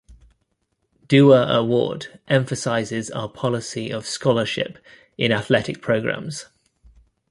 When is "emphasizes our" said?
2.27-3.29